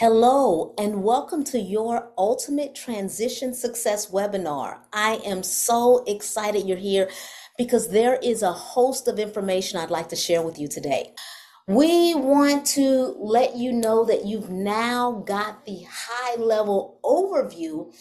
Hello, 0.00 0.74
and 0.78 1.02
welcome 1.02 1.42
to 1.42 1.58
your 1.58 2.12
Ultimate 2.16 2.72
Transition 2.72 3.52
Success 3.52 4.12
webinar. 4.12 4.78
I 4.92 5.20
am 5.26 5.42
so 5.42 6.04
excited 6.06 6.68
you're 6.68 6.76
here 6.76 7.10
because 7.56 7.88
there 7.88 8.14
is 8.22 8.42
a 8.42 8.52
host 8.52 9.08
of 9.08 9.18
information 9.18 9.76
I'd 9.76 9.90
like 9.90 10.08
to 10.10 10.14
share 10.14 10.40
with 10.40 10.56
you 10.56 10.68
today. 10.68 11.14
We 11.66 12.14
want 12.14 12.64
to 12.76 13.16
let 13.18 13.56
you 13.56 13.72
know 13.72 14.04
that 14.04 14.24
you've 14.24 14.50
now 14.50 15.24
got 15.26 15.66
the 15.66 15.84
high 15.90 16.36
level 16.36 17.00
overview 17.02 17.92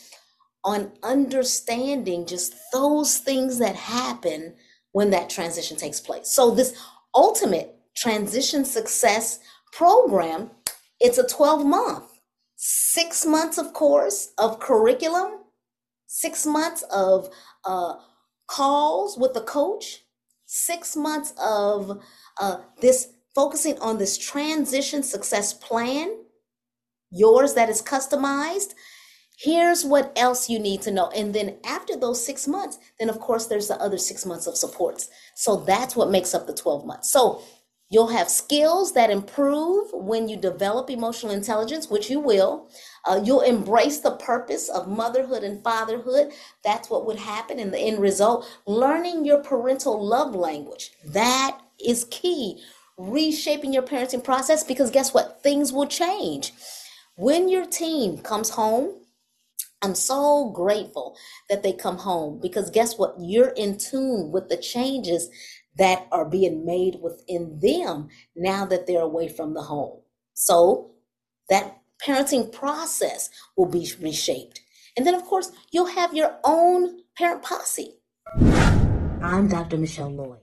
on 0.64 0.92
understanding 1.02 2.28
just 2.28 2.54
those 2.72 3.18
things 3.18 3.58
that 3.58 3.76
happen 3.76 4.54
when 4.92 5.10
that 5.10 5.32
transition 5.32 5.78
takes 5.78 6.00
place. 6.00 6.28
So, 6.28 6.52
this 6.52 6.80
Ultimate 7.16 7.74
Transition 7.96 8.66
Success 8.66 9.40
program 9.72 10.52
it's 11.00 11.18
a 11.18 11.28
12 11.28 11.66
month, 11.66 12.20
six 12.56 13.26
months, 13.26 13.58
of 13.58 13.74
course, 13.74 14.34
of 14.38 14.60
curriculum, 14.60 15.44
six 16.08 16.46
months 16.46 16.84
of 16.92 17.30
uh, 17.66 17.96
calls 18.48 19.18
with 19.18 19.34
the 19.34 19.42
coach, 19.42 20.04
six 20.46 20.96
months 20.96 21.34
of 21.44 22.02
uh, 22.40 22.58
this 22.82 23.14
focusing 23.36 23.78
on 23.80 24.00
this 24.00 24.18
transition 24.18 25.04
success 25.04 25.54
plan, 25.54 26.18
yours 27.12 27.54
that 27.54 27.70
is 27.70 27.82
customized. 27.82 28.74
Here's 29.38 29.86
what 29.86 30.12
else 30.18 30.50
you 30.50 30.58
need 30.58 30.82
to 30.82 30.92
know. 30.92 31.12
And 31.16 31.36
then 31.36 31.58
after 31.64 31.96
those 31.96 32.26
six 32.26 32.48
months, 32.48 32.80
then 32.98 33.10
of 33.10 33.20
course 33.20 33.46
there's 33.46 33.68
the 33.68 33.80
other 33.80 34.00
six 34.00 34.26
months 34.26 34.48
of 34.48 34.58
supports. 34.58 35.12
So 35.36 35.58
that's 35.58 35.96
what 35.96 36.10
makes 36.10 36.34
up 36.34 36.48
the 36.48 36.56
12 36.56 36.88
months. 36.88 37.12
So 37.12 37.44
You'll 37.90 38.08
have 38.10 38.30
skills 38.30 38.94
that 38.94 39.10
improve 39.10 39.88
when 39.94 40.28
you 40.28 40.36
develop 40.36 40.90
emotional 40.90 41.32
intelligence, 41.32 41.90
which 41.90 42.10
you 42.10 42.20
will. 42.20 42.70
Uh, 43.06 43.22
you'll 43.24 43.42
embrace 43.42 44.00
the 44.00 44.18
purpose 44.18 44.68
of 44.68 44.90
motherhood 44.90 45.44
and 45.44 45.64
fatherhood. 45.64 46.34
That's 46.66 46.90
what 46.90 47.06
would 47.06 47.18
happen 47.18 47.60
in 47.60 47.72
the 47.72 47.80
end 47.80 48.00
result. 48.00 48.46
Learning 48.66 49.24
your 49.24 49.42
parental 49.42 50.06
love 50.06 50.36
language. 50.36 50.92
That 51.06 51.60
is 51.84 52.06
key. 52.12 52.62
Reshaping 52.98 53.72
your 53.72 53.84
parenting 53.84 54.24
process 54.24 54.66
because 54.66 54.92
guess 54.92 55.14
what? 55.14 55.42
Things 55.42 55.72
will 55.72 55.88
change. 55.88 56.52
When 57.16 57.48
your 57.48 57.66
team 57.66 58.18
comes 58.18 58.50
home, 58.50 58.96
I'm 59.82 59.96
so 59.96 60.50
grateful 60.50 61.16
that 61.50 61.64
they 61.64 61.72
come 61.72 62.00
home 62.00 62.40
because 62.42 62.70
guess 62.72 62.98
what? 62.98 63.16
You're 63.20 63.50
in 63.50 63.78
tune 63.78 64.32
with 64.32 64.50
the 64.50 64.58
changes 64.58 65.30
that 65.78 66.08
are 66.12 66.26
being 66.26 66.66
made 66.66 66.98
within 67.02 67.60
them 67.60 68.10
now 68.36 68.66
that 68.66 68.88
they're 68.88 69.02
away 69.02 69.30
from 69.30 69.54
the 69.54 69.62
home. 69.64 70.02
So 70.34 70.92
that 71.50 71.80
parenting 72.06 72.52
process 72.52 73.30
will 73.56 73.68
be 73.68 73.90
reshaped. 74.00 74.62
And 74.96 75.06
then, 75.06 75.16
of 75.16 75.24
course, 75.24 75.52
you'll 75.72 75.88
have 75.88 76.14
your 76.14 76.38
own 76.44 77.02
parent 77.18 77.44
posse. 77.44 77.96
I'm 79.22 79.48
Dr. 79.48 79.78
Michelle 79.78 80.12
Lloyd. 80.12 80.40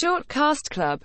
Shortcast 0.00 0.70
Club 0.70 0.98